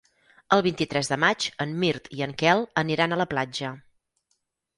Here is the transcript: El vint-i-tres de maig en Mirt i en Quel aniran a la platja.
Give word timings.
El 0.55 0.61
vint-i-tres 0.67 1.11
de 1.11 1.19
maig 1.23 1.45
en 1.65 1.75
Mirt 1.83 2.09
i 2.21 2.25
en 2.29 2.33
Quel 2.41 2.65
aniran 2.85 3.15
a 3.15 3.21
la 3.25 3.29
platja. 3.37 3.71